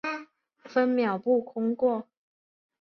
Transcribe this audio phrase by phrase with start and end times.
[0.63, 2.07] 分秒不空过